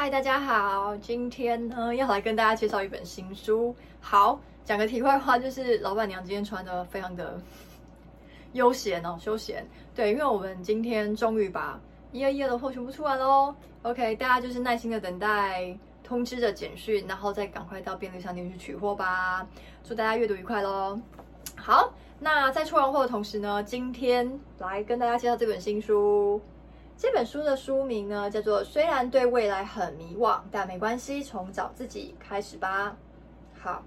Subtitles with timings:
[0.00, 3.74] 嗨，大家好，今天呢要来跟大家介绍一本新书。
[4.00, 7.36] 好，讲个题外话，就是老板娘今天穿的非常的
[8.54, 9.66] 悠闲哦，休闲。
[9.96, 11.80] 对，因为我们今天终于把
[12.12, 13.52] 一二一二的货全部出完喽。
[13.82, 19.44] OK，大家就是耐心的等待通知的简讯，然后再赶快到便利商店去取货吧。
[19.82, 20.96] 祝大家阅读愉快喽。
[21.56, 26.40] 好，那在出完货的同时呢，今天来跟大家介绍这本新书。
[26.98, 32.96] 这本书的书名呢，叫做《虽然对未来很迷惘，但没关系，从找自己开始吧》。
[33.62, 33.84] 好，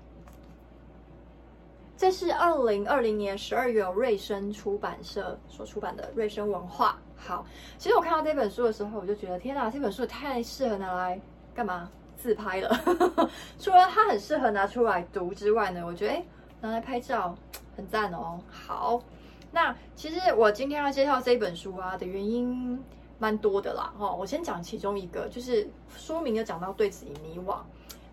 [1.97, 6.97] 这是二零二零年十二月由瑞声出版社所出版的瑞声文化。
[7.17, 7.45] 好，
[7.77, 11.19] 其实我看到这本书的时候，我就觉得天哪，这本书太适合拿来
[11.53, 12.69] 干嘛自拍了。
[13.59, 16.25] 除了它很适合拿出来读之外呢，我觉得诶
[16.61, 17.35] 拿来拍照
[17.75, 18.39] 很赞哦。
[18.49, 19.03] 好，
[19.51, 22.81] 那其实我今天要介绍这本书啊的原因。
[23.21, 27.59] 蛮多的啦，哦，我先讲其中一个，就是书名就讲到对自己迷惘。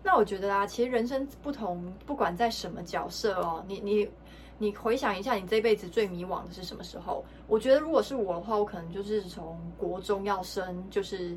[0.03, 4.07] 那我觉得啊，其实人生不同，不管在什么角色哦，你你
[4.59, 7.25] 你回想一下，你这辈子最迷惘的是什么时候？
[7.47, 11.35] 我觉得如果是我的话，我可能就是从国中要升，就是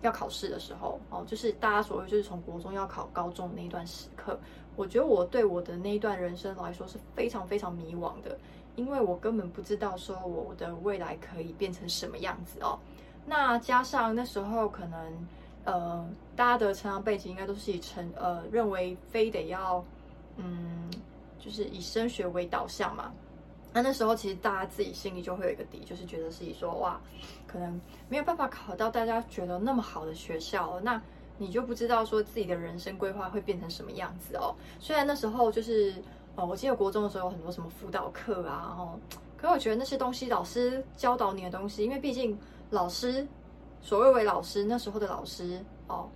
[0.00, 4.40] 要考试的时候哦，就是大家所谓就是从国中要考高中那一段时刻，
[4.74, 8.38] 我觉得我对我的那一段人生来说是非常非常迷惘的，
[8.76, 12.78] 因为我根本不知道说我的未来可以变成什么样子哦。
[13.26, 15.26] 那加上那时候可能，
[15.64, 19.84] 呃，大家的成长背景应该都是以成呃认为非得要，
[20.36, 20.90] 嗯，
[21.38, 23.12] 就是以升学为导向嘛。
[23.74, 27.00] 那那时候其实大家自己心里就会有一个底，就是觉得自己说哇，
[27.46, 31.00] 可能没有办法考到大家觉得那么好的学校，那
[31.38, 34.54] 你就不知道说自己的人生规划会变成什么样子哦。
[34.78, 35.94] 虽然那时候就是，
[36.36, 38.98] 哦，我记得国中的时候有很多什么辅导课啊，然后，
[39.36, 42.38] 可是我觉得那些东西老师教导你的东西，因为毕竟。
[42.74, 43.28] 老师，
[43.82, 46.08] 所谓为老师，那时候的老师哦，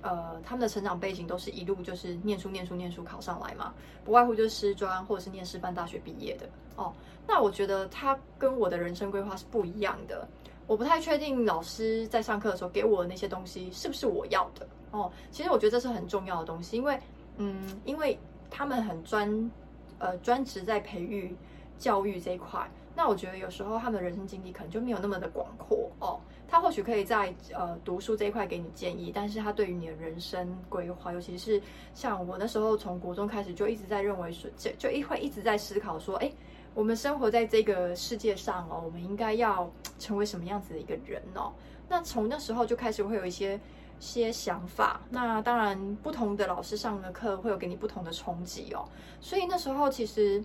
[0.00, 6.90] 呃，他们的成长背景都是一路就是念书、念书、念书考上来嘛，不外乎就是师专或者是念师范大学毕业的哦。
[7.28, 10.26] 那我觉得他跟我的人生规划是不一样的，
[10.66, 15.12] 我不太确定老师在上课的时候给我的那些东西是不是我要的哦。
[15.30, 16.98] 其实我觉得这是很重要的东西，因为
[17.36, 18.18] 嗯，因为
[18.52, 19.50] 他们很专
[19.98, 21.34] 呃专职在培育
[21.78, 22.70] 教育这一块。
[22.94, 31.60] 那我觉得有时候他们的人生经历可能就没有那么的广阔哦，他或许可以在呃读书这一块给你建议，但是他对于你的人生规划，尤其是
[31.94, 36.30] 像我那时候从国中开始就一直在认为说，就就一会一直在思考说，哎，
[36.74, 41.50] 我们生活在这个世界上哦，我们应该要成为什么样子的一个人哦？
[41.88, 43.58] 那从那时候就开始会有一些
[44.02, 45.00] 些想法。
[45.10, 48.84] 那当然，不同的老师上的课会有给你不同的冲击哦，
[49.20, 50.42] 所以那时候其实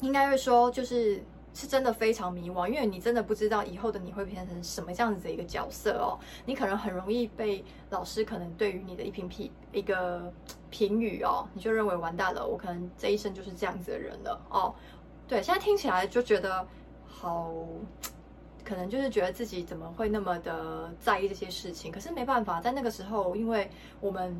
[0.00, 1.22] 应该会说就是。
[1.54, 6.16] 是真的非常迷惘，因为你真的不知道以后的你会变成什么样子的一个角色哦。
[6.46, 10.32] 你可能很容易被老师可能对于你的一评评一个
[10.70, 14.74] 评语哦，你就认为完蛋了，我可能这一生就是这样子的人了哦。
[15.28, 16.66] 对，现在听起来就觉得
[17.06, 17.52] 好，
[18.64, 21.90] 可能就是觉得自己怎么会那么的在意这些事情。
[21.90, 24.34] 可是没办法，在那个时候，因为我们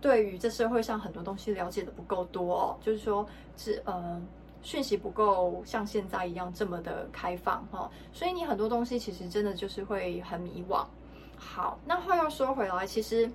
[0.00, 4.20] 对于这社会上很多东西了解的不够多哦，就是说是呃。
[4.60, 10.84] 讯息不够像现在一样这么的开放哈，所以你很多东西其实真的就是会很迷惘。
[11.36, 13.30] 好，那话又说回来，其实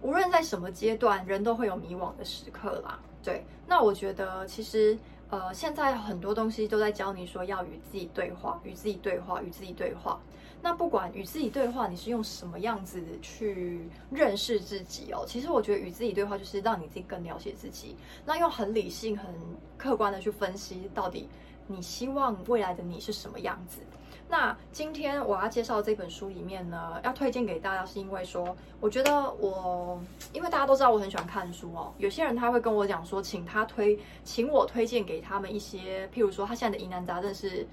[0.00, 2.98] 无论在什么阶段，人都会有迷惘的时刻啦。
[3.22, 4.98] 对，那我觉得其实
[5.30, 10.18] 呃，现在很多东西都在教你说要与自己对话，与自己对话，与自己对话。
[10.62, 15.24] 那不管与自己对话，你是用什么样子去认识自己哦？
[15.26, 17.94] 其实我觉得与自己对话就是让你自己更了解自己。
[18.24, 19.32] 那用很理性、很
[19.76, 21.28] 客观的去分析，到底
[21.66, 23.80] 你希望未来的你是什么样子。
[24.28, 30.00] 那今天我要介绍这本书里面呢，要推荐给大家，是因为说，我觉得我，
[30.32, 31.92] 因为大家都知道我很喜欢看书哦。
[31.98, 37.66] 有些人他会跟我讲说，请他推，请我推荐给他们一些，譬如说他现在的疑难杂症是。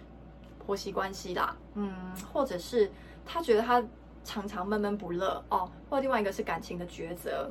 [0.66, 1.93] 婆媳关系啦，嗯，
[2.33, 2.89] 或者是
[3.23, 3.83] 他觉得他
[4.23, 7.47] 常常闷闷不乐哦，或另外一个是感情的抉择，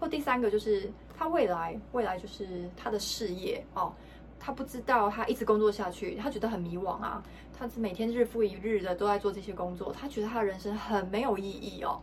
[0.00, 3.92] 或第三个就是他未来未来就是他的事业哦，
[4.40, 7.22] 他不知道他一直工作下去，他觉得很迷惘啊，
[7.58, 12.00] 他每天日复一日的都在做这些工作，他觉得他的人生很没有意义哦。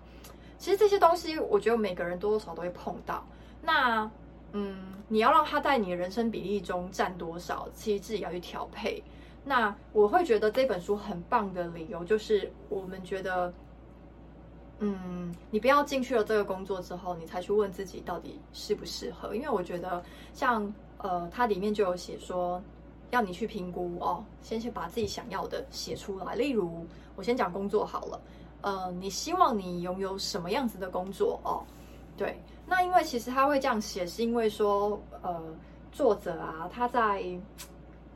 [0.57, 3.25] 其实这些东西，我觉得每个人多多少少都会碰到。
[3.61, 4.09] 那
[4.51, 9.01] 嗯，你要让他在你的人生比例中占多少，其实自己要去调配。
[9.43, 13.53] 那我会觉得这本书很棒的理由就是，我们觉得，
[14.79, 19.35] 嗯，你不要进去了这个工作之后，你才去问自己到底适不适合。
[19.35, 20.03] 因为我觉得
[20.33, 22.61] 像，像呃，它里面就有写说，
[23.11, 26.35] 要你去评估哦，先去把自己想要的写出来。
[26.35, 26.85] 例如，
[27.15, 28.21] 我先讲工作好了，
[28.61, 31.63] 呃，你希望你拥有什么样子的工作哦？
[32.17, 35.41] 对，那因为其实他会这样写，是因为说，呃，
[35.91, 37.23] 作者啊，他在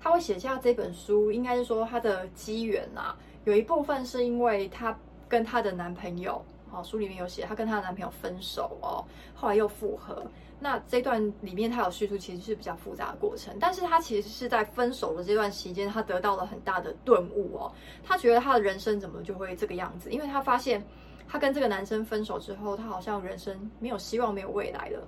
[0.02, 4.98] 他会写下这本书，应该是说他的机缘啊，有一部分是因为他
[5.28, 10.24] 跟他的男朋友，哦，书里面有写，她跟她的男朋友分手哦，后来又复合。
[10.62, 17.72] 那这段里面她有叙述，其实是比较复杂的过程，但是她其实是在分手的这段期间，她得到了很大的顿悟哦。
[18.04, 20.12] 她觉得她的人生怎么就会这个样子？
[20.12, 20.86] 因为她发现
[21.28, 25.08] 她跟这个男生分手之后，她好像人生没有希望，没有未来了。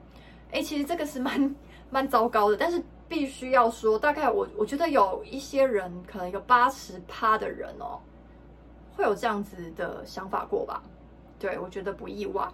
[0.52, 1.56] 诶，其实这个是蛮
[1.90, 2.56] 蛮糟糕的。
[2.56, 8.00] 但是必须要说，大概我我觉得有一些人，可能有八十趴的人哦，
[8.96, 10.81] 会有这样子的想法过吧？
[11.41, 12.47] 对，我觉得不意外。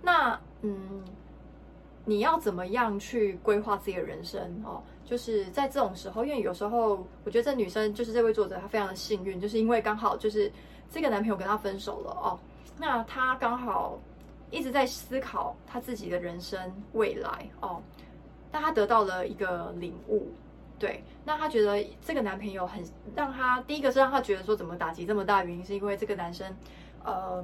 [0.00, 1.02] 那嗯。
[2.06, 4.82] 你要怎么样去规划自己的人生哦？
[5.06, 10.52] 就是在这种时候，因为有时候我觉得这女生就是这位作者，她非常的幸运，就是因为刚好就是
[10.90, 12.38] 这个男朋友跟她分手了哦，
[12.78, 13.98] 那她刚好
[14.50, 16.60] 一直在思考她自己的人生
[16.92, 17.80] 未来哦，
[18.52, 20.30] 那她得到了一个领悟，
[20.78, 22.84] 对，那她觉得这个男朋友很
[23.16, 26.54] 让她第一个是让她觉得说怎么打击这么大，原因是因为这个男生
[27.02, 27.42] 呃。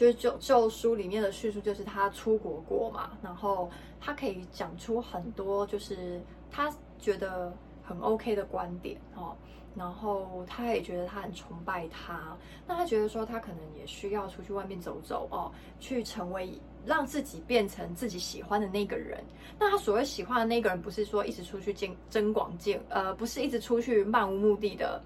[0.00, 3.70] 就是旧旧书里面的叙述，就是他出国过嘛，然后
[4.00, 6.18] 他可以讲出很多，就是
[6.50, 7.52] 他觉得
[7.82, 9.36] 很 OK 的观点哦，
[9.76, 12.34] 然后他也觉得他很崇拜他，
[12.66, 16.50] 那他觉得说他可能也需要出去外面走走哦，去成为
[16.86, 19.22] 让自己变成自己喜欢的那个人。
[19.58, 25.02] 那他所谓喜欢的那个人，不是说一直出去见增广见，呃，不是一直出去漫无目的的，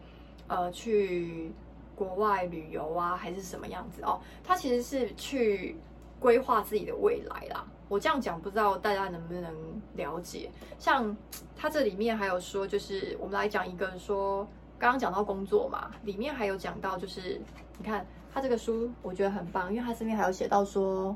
[0.46, 1.50] 呃，去。
[1.96, 4.20] 国外旅游啊，还是什么样子哦？
[4.42, 5.76] 他其实是去
[6.18, 7.64] 规划自己的未来啦。
[7.88, 9.54] 我这样讲，不知道大家能不能
[9.94, 10.50] 了解？
[10.78, 11.16] 像
[11.54, 14.46] 他这里面还有说，就是我们来讲一个说，
[14.78, 17.40] 刚刚讲到工作嘛，里面还有讲到，就是
[17.78, 21.14] 你看他这个书，我觉得很棒，因为他这边还有写到说，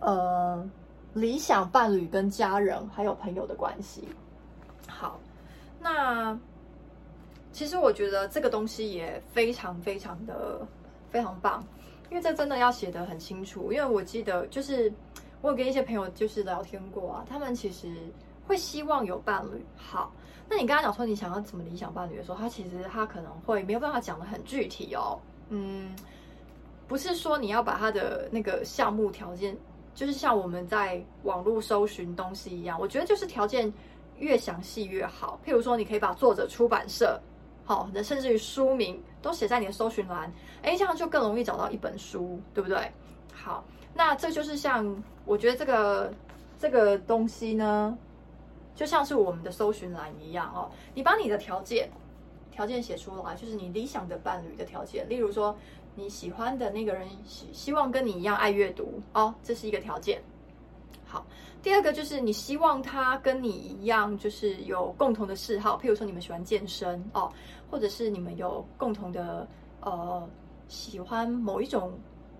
[0.00, 0.68] 呃，
[1.14, 4.08] 理想伴侣跟家人还有朋友的关系。
[4.88, 5.18] 好，
[5.80, 6.38] 那。
[7.52, 10.66] 其实我觉得这个东西也非常非常的
[11.10, 11.64] 非常棒，
[12.10, 13.72] 因为这真的要写得很清楚。
[13.72, 14.92] 因为我记得就是
[15.42, 17.88] 我有跟一些朋友就是聊天过啊，他们其实
[18.46, 19.64] 会希望有伴侣。
[19.76, 20.12] 好，
[20.48, 25.18] 那你刚刚讲说你想要怎么理想伴侣的时候，他其实他可能会没有办法讲得很具体哦。
[25.48, 25.94] 嗯，
[26.86, 29.56] 不是说你要把他的那个项目条件，
[29.94, 33.72] 就是像我们在网络搜寻东西一样，我觉得就是条件
[34.18, 35.40] 越详细越好。
[35.44, 37.20] 譬如说，你可以把作者、出版社。
[37.64, 42.90] 好，那甚至于书名都写在你的搜寻栏，哎，这样就更容易找到一本书，对不对？
[43.32, 43.64] 好，
[43.94, 46.12] 那这就是像我觉得这个
[46.58, 47.96] 这个东西呢，
[48.74, 50.68] 就像是我们的搜寻栏一样哦。
[50.94, 51.88] 你把你的条件
[52.50, 55.56] 条件写出来，就是你理想的伴侣的条件，例如说
[55.94, 60.20] 你喜欢的那个人希希望跟你一样爱阅读哦，这是一个条件。
[61.10, 61.26] 好，
[61.60, 67.28] 第二个就是你希望他跟你一样，就是有共同的嗜好，譬如说你们喜欢健身哦，
[67.68, 69.44] 或者是你们有共同的
[69.80, 70.30] 呃
[70.68, 71.98] 喜欢某一种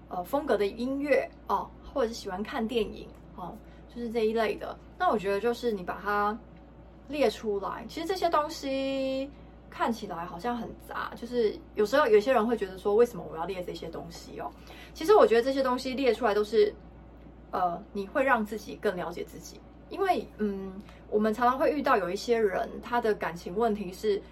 [0.08, 3.52] 呃风格的音乐哦，或者是喜欢看电影哦，
[3.92, 4.78] 就是这一类的。
[4.96, 6.38] 那我觉得就是你把它
[7.08, 9.28] 列出来，其实这些东西
[9.68, 14.48] 看起来好像很杂，就是有时候有些人会觉得说，为什么我要列这些东西哦？
[14.94, 16.72] 其实我觉得这些东西列出来都是。
[17.50, 20.72] 呃，你会让自己更了解自己，因为嗯，
[21.08, 24.22] 我们常常会遇到有一些人，他的感情问题是，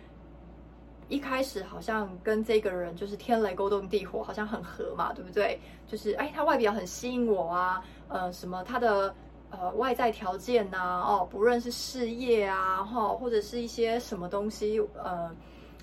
[1.08, 5.58] 一开始好像跟这个人就是天雷勾动地火，好像很合嘛，对不对？
[5.86, 9.14] 就是哎，他外表很吸引我啊，呃，什么他的
[9.50, 15.34] 呃外在条件呐，哦，不论是事业啊，哈，或者是一些什么东西，呃，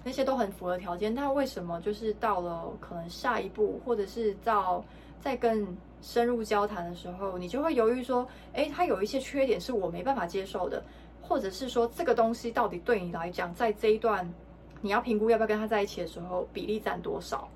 [0.03, 4.85] 那些都很符合条件，但为什么就是到了可能下一步，或者是到
[5.19, 5.67] 再跟
[6.01, 10.83] 深入交谈的时候，你就会犹豫说：“诶，他有一些缺点是我没办法接受的，
[11.21, 14.27] 或者是说这个东西到底对你来讲，在这一段
[14.81, 17.47] 你要评估要不要跟他在一起的时候，比例占多少？”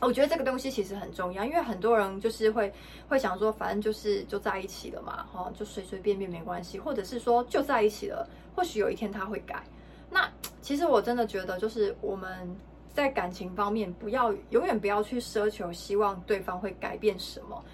[0.00, 2.70] 我觉得这个东西其实很重要，因为很多人就是会
[3.08, 9.62] 会想说，反正就是就在一起了嘛，哈，就随随便便没关系，或者是说就在一起了，或许有一天他会改。
[10.10, 10.28] 那
[10.60, 12.54] 其实我真的觉得，就是我们
[12.92, 17.64] 在感情方面，不要永远不要去奢求，希望对方会改变什么。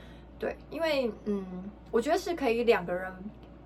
[0.40, 3.12] 对，因为嗯，我觉得是可以两个人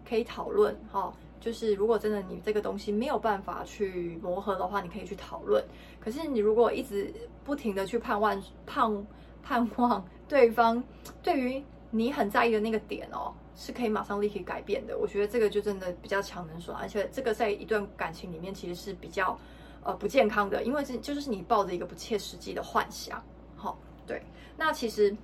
[0.06, 5.64] 可以讨论哈，就是如果真的你这个东西没有办法去磨合的话，你可以去讨论。
[6.00, 7.14] 可是你如果一直
[7.44, 9.06] 不停的去盼望盼
[9.42, 10.82] 盼望对方
[11.22, 14.98] 对于你很在意的那个点哦，是可以马上立刻改变的。
[14.98, 19.38] 我觉得这个就真的比较强人所难，而且这个在一段感情里面其实是比较
[19.84, 23.22] 呃不健康的，因为这就是你抱着一个不切实际的幻想。
[23.54, 23.78] 好，
[24.08, 24.20] 对，
[24.56, 25.16] 那其实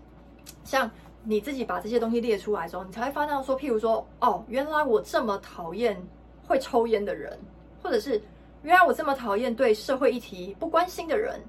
[0.62, 0.88] 像
[1.22, 6.00] 你自己把这些东西列出来之后，你才会发现说，譬如说，哦，原来我这么讨厌
[6.46, 7.38] 会抽烟的人，
[7.82, 8.20] 或者是
[8.62, 11.40] 原来我这么讨厌对社会议题不关心的人，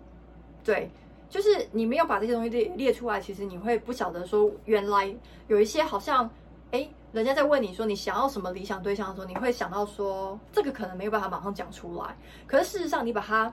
[0.63, 0.89] 对，
[1.29, 5.13] 就是你没有把这些东西列列出来，其实你会不晓得说，原来
[5.47, 6.29] 有一些好像，
[6.71, 13.51] 哎，人家在问你说你想要什么理想对象的时候，你会想到说，这个可能没有办法马上讲出来，可是事实上你把它。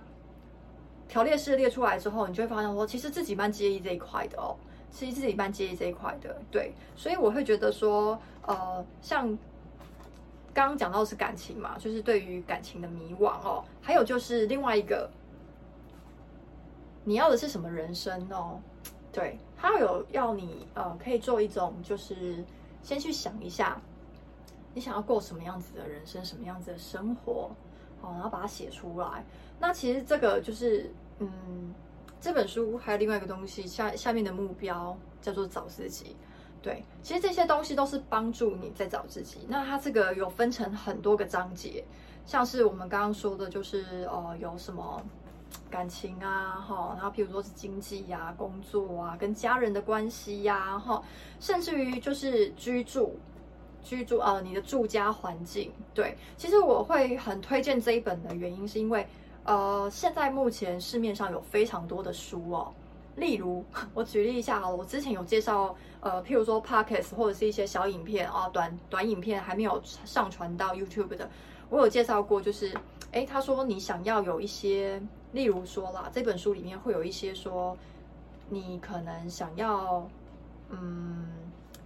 [1.09, 4.55] 条列式列出来之后，你就会发现说，其实自己蛮介意这一块的哦，
[4.91, 9.29] 其实自己蛮介意这一块的，对，所以我会觉得说，呃，像
[10.53, 15.09] 刚刚讲到的是感情嘛，就是对于感情的迷惘哦，还有就是另外一个，
[17.05, 18.61] 你要的是什么人生哦？
[19.13, 22.45] 对，他有要你呃，可以做一种，就是
[22.83, 23.81] 先去想一下，
[24.75, 27.51] 你想要过什么样子的人生，什么样子的生活。
[28.01, 29.25] 好，然后把它写出来。
[29.59, 31.75] 那其实这个就是，嗯，
[32.21, 36.17] 这本书还有另外一个东西，下下面的目标叫做找自己。
[36.61, 39.47] 对，其实这些东西都是帮助你在找自己。
[39.49, 41.85] 那它这个有分成很多个章节，
[42.27, 45.01] 像是我们刚刚说的，就是呃，有什么
[45.71, 51.03] 感情啊，哈，然后譬如说是经济呀、工作啊，跟家人的关系呀，哈，
[51.39, 53.17] 甚至于就是居住。
[53.81, 59.07] 居住呃，你的住家环境，对，其实我会很推荐这一本的原因，是因为
[59.49, 62.71] 呃，现在目前市面上有非常多的书哦，
[63.17, 63.65] 例如
[63.95, 71.31] 我举例一下好了，我之前有介绍呃，譬如说 Podcast 或者是一些小影片啊，短短影片还没有上传到 YouTube 的，
[71.71, 72.77] 我有介绍过，就是
[73.13, 75.01] 诶，他说你想要有一些，
[75.33, 77.75] 例如说啦，这本书里面会有一些说，
[78.51, 80.07] 你可能想要
[80.69, 81.27] 嗯。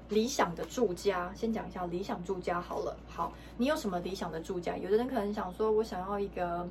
[0.08, 2.94] 理想的住家，先讲一下理想住家好了。
[3.08, 4.76] 好，你有什么理想的住家？
[4.76, 6.68] 有的人可能想说，我想要一个，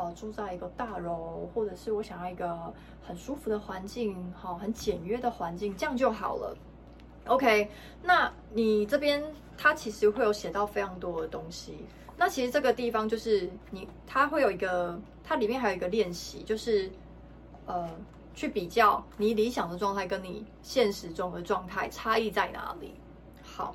[0.00, 6.56] 呃，住在一个大楼，或者是我想要一个很舒服的环境，好，很简约的环境，这样就好了。
[7.26, 7.70] OK，
[8.02, 9.22] 那你这边
[9.58, 11.78] 它其实会有写到非常多的东西。
[12.16, 16.90] 那其实这个地方就是你，它会有一个，它里面还有一个练习，就是
[17.66, 17.88] 呃。
[18.32, 22.94] 去比较你理想的状态跟你现实中的状态差异在哪里？
[23.42, 23.74] 好，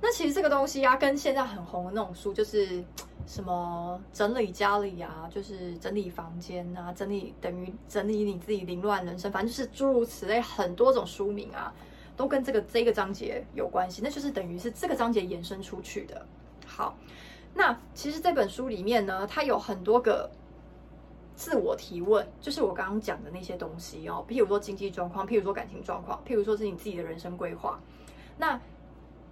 [0.00, 2.84] 那其实这个东西啊，跟现在很红的那种书，就是
[3.26, 11.72] 什么整理家里啊，就是整理房间啊，整理等于整理你自己凌乱人生，反正就是诸如此类很多种书名啊，
[12.16, 16.26] 都跟这个这个章节有关系，那就是等于是这个章节延伸出去的。
[16.66, 16.96] 好，
[17.54, 20.30] 那其实这本书里面呢，它有很多个。
[21.36, 27.80] 自我提问，就是我刚刚讲的那些东西哦，譬如说经济状况，譬如说感情状况，譬如说是你自己的人生规划。
[28.38, 28.56] 那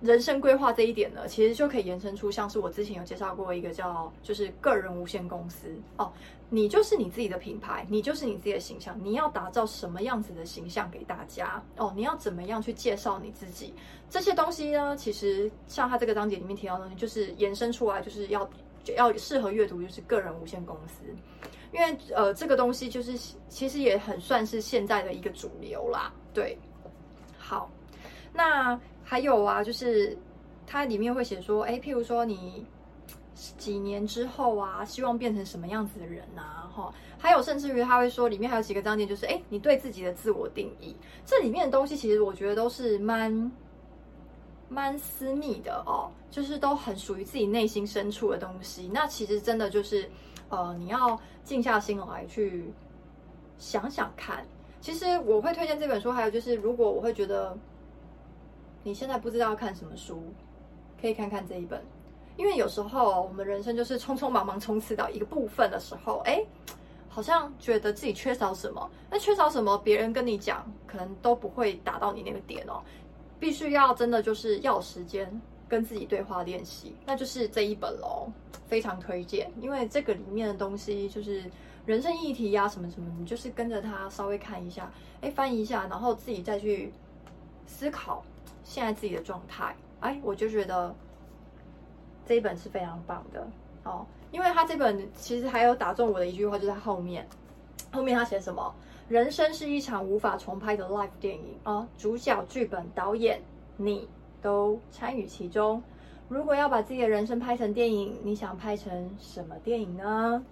[0.02, 6.12] 人生规划这一点呢，其实就可以延伸出，像是我之前有介绍过一个叫就是个人无限公司哦，
[6.50, 11.92] 你就是你自己的品牌，你就是你自己的形象，你要打造什么样子的形象给大家哦？
[11.94, 13.72] 你要怎么样去介绍你自己？
[14.10, 18.50] 这些东西呢，其实像他这个章节里面提到的东西，就是延伸出来，就是要
[18.96, 21.04] 要适合阅读，就是个人无限公司。
[21.72, 23.16] 因为呃，这个东西就是
[23.48, 26.12] 其实也很算是现在的一个主流啦。
[26.34, 26.58] 对，
[27.38, 27.70] 好，
[28.34, 28.78] 那
[29.12, 30.16] 还有啊，就是
[30.66, 32.64] 它里面会写说，哎，譬如说你
[33.34, 36.66] 几年之后啊，希望变成什么样子的人啊？
[36.74, 43.52] 哈，还有甚至于他会说，里面还有几个章节，就是哎，你对自己的自我定义，这里面的东西其实我觉得都是蛮
[44.70, 48.90] 蛮私密的哦，就是都很属于自己内心深处的东西。
[48.94, 50.08] 那其实真的就是。
[50.48, 52.70] 呃，你要静下心来去
[53.56, 54.46] 想想看。
[54.82, 57.56] 其实我会推荐这本书，还有就是，如果我会觉得
[58.82, 60.22] 你现在不知道要看什么书，
[61.00, 61.82] 可以看看这一本。
[62.36, 66.44] 因为有时候我们人生就是匆匆忙忙冲刺到一个部分的时候，哎，
[67.08, 68.90] 好像觉得自己缺少什么。
[69.10, 72.82] 那缺少什么，别人跟你讲，可能都不会打到你那个点哦。
[73.38, 75.40] 必须要真的就是要时间。
[75.68, 78.30] 跟自己对话练习，那就是这一本喽，
[78.66, 79.50] 非常推荐。
[79.58, 81.50] 因为这个里面的东西就是
[81.86, 86.92] 人生议题呀、什么什么，你就是跟着它稍微看一下，哎，翻一下，然后自己再去
[87.64, 88.22] 思考
[88.64, 89.74] 现在自己的状态。
[90.00, 90.94] 哎，我就觉得
[92.26, 93.46] 这一本是非常棒的
[93.84, 97.26] 哦，因为他这本其实还有打中我的一句话，就在后面，
[97.92, 98.74] 后面他写什么？
[99.08, 103.40] 人生是一场无法重拍的 live 电影啊、哦，主角、剧本、导演，
[103.76, 104.08] 你。
[104.42, 105.80] 都参与其中。
[106.28, 110.44] 如果要把自己的人生拍成电影，你想拍成什么电影呢？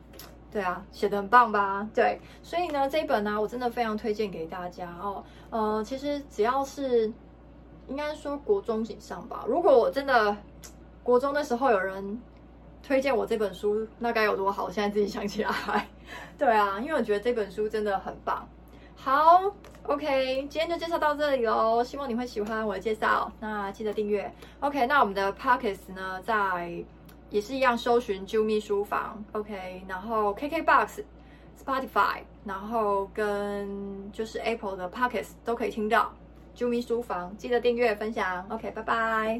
[0.53, 1.91] 对啊，写得很棒吧？
[1.93, 5.25] 对，所以呢，这一本呢、我真的非常推荐给大家哦。
[5.51, 7.13] 呃，其实只要是
[7.91, 9.45] 应该说国中以上吧。
[9.47, 10.35] 如果我真的
[11.03, 12.19] 国中的时候有人
[12.83, 14.65] 推荐我这本书，那该有多好！
[14.65, 15.51] 我现在自己想起来，
[16.39, 18.49] 对啊，因为我觉得这本书真的很棒。
[18.97, 19.43] 好。
[19.85, 23.33] OK，今天就介绍到这里喽，希望你会喜欢我的介绍。
[23.41, 24.31] 那记得订阅。
[24.61, 26.85] OK，那我们的 Podcast 呢，在
[27.31, 29.25] 也是一样搜寻啾咪书房。
[29.33, 31.03] OK，然后 KKBOX、
[31.65, 36.13] Spotify，然后跟就是 Apple 的 Podcast 都可以听到
[36.57, 37.37] 啾咪书房。
[37.37, 38.47] 记得订阅分享。
[38.49, 39.29] OK，拜拜。